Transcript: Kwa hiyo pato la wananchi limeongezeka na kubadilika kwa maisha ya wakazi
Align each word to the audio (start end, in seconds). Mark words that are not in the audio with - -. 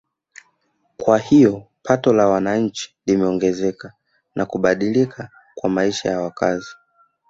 Kwa 0.97 1.17
hiyo 1.17 1.67
pato 1.83 2.13
la 2.13 2.27
wananchi 2.27 2.95
limeongezeka 3.05 3.93
na 4.35 4.45
kubadilika 4.45 5.29
kwa 5.55 5.69
maisha 5.69 6.09
ya 6.09 6.19
wakazi 6.21 6.75